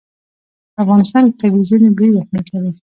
[0.73, 2.71] په افغانستان کې طبیعي زیرمې ډېر اهمیت لري.